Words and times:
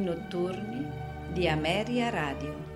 notturni 0.00 0.86
di 1.32 1.48
Ameria 1.48 2.10
Radio. 2.10 2.69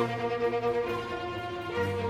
Thank 0.00 0.20
you. 2.04 2.09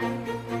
Música 0.00 0.59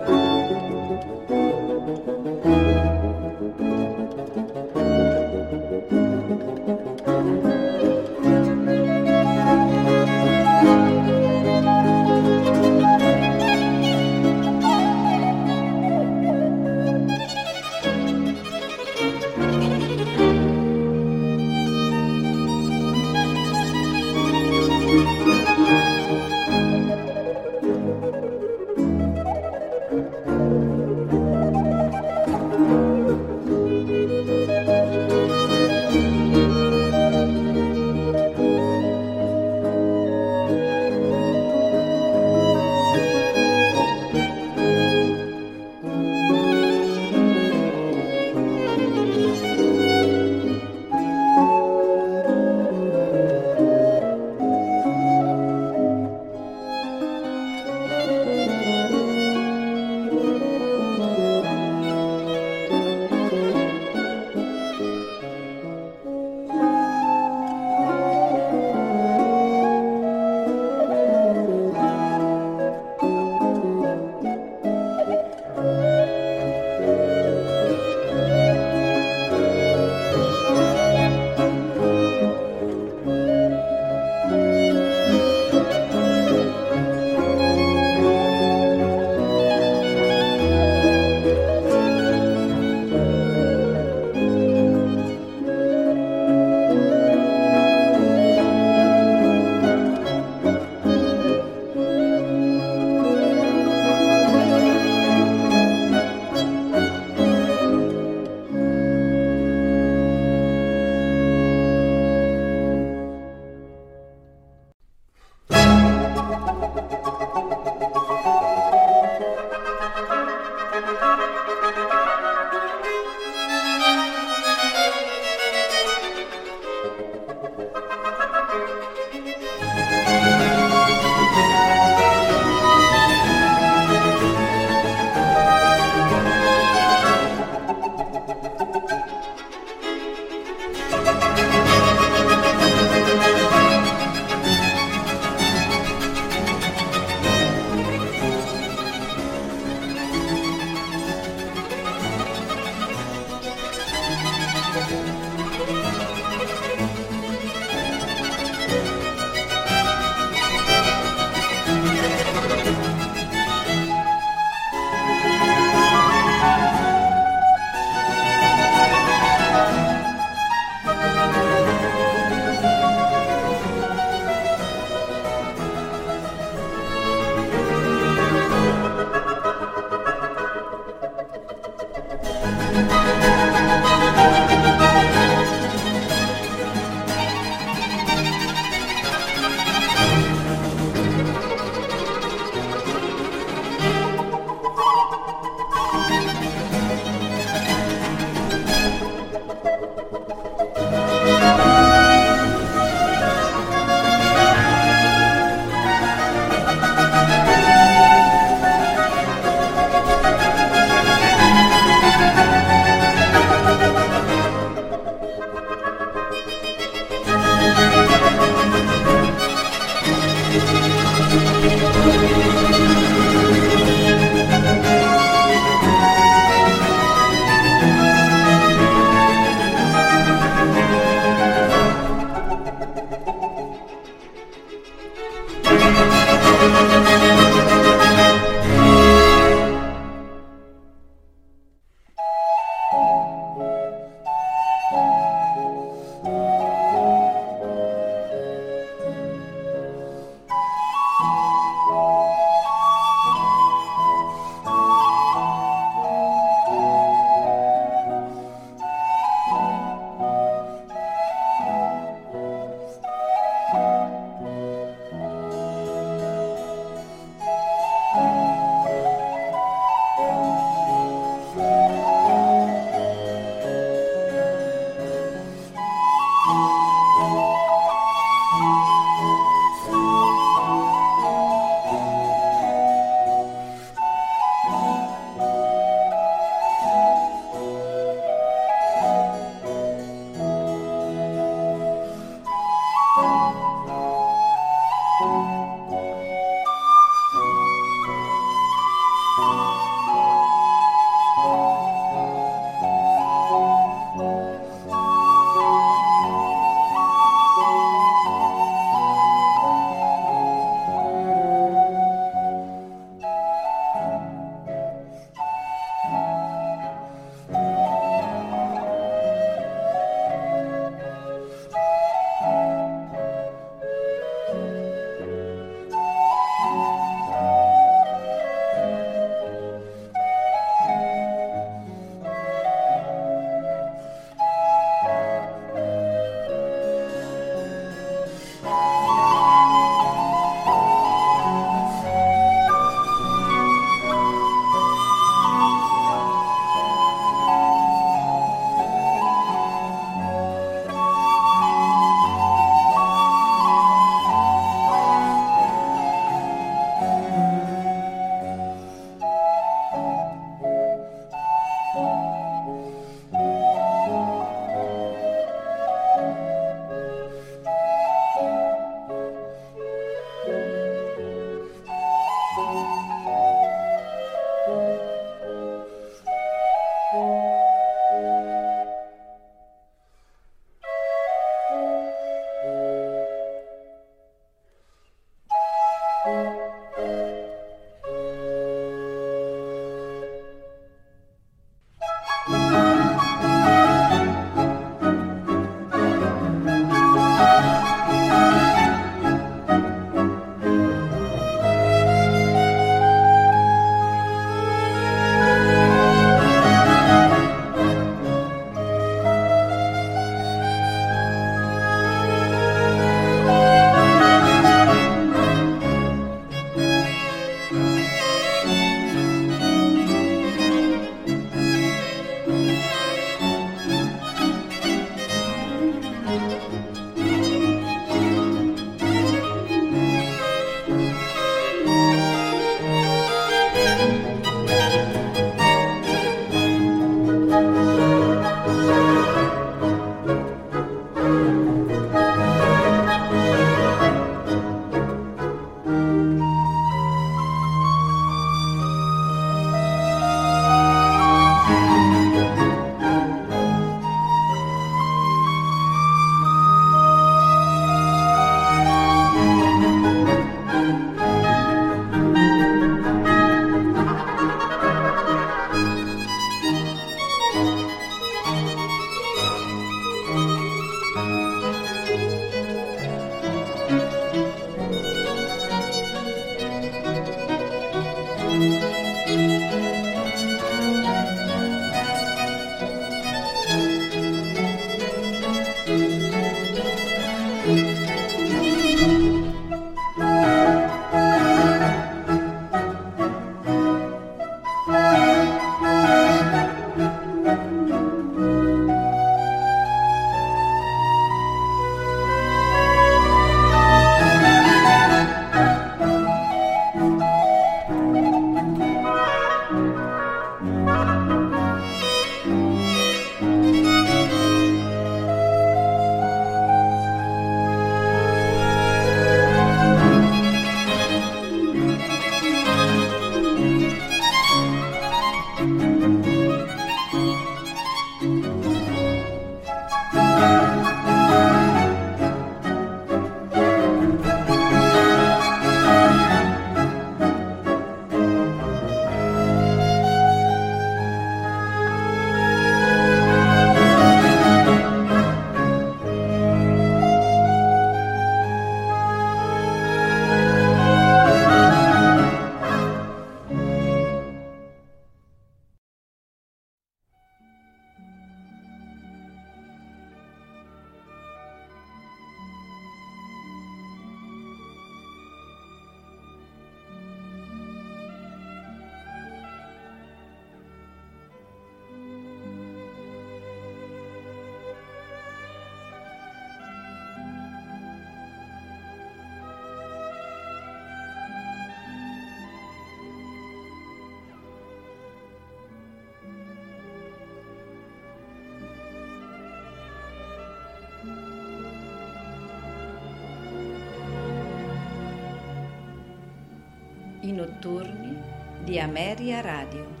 notturni 597.31 598.21
di 598.63 598.79
Ameria 598.79 599.41
Radio. 599.41 600.00